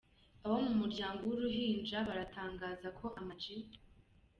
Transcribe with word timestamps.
Abo 0.43 0.57
mu 0.65 0.73
muryango 0.81 1.21
wuru 1.23 1.43
ruhinja 1.45 1.97
baratangaza 2.07 2.87
ko 2.99 3.05
Ama 3.19 3.33
G. 3.41 3.43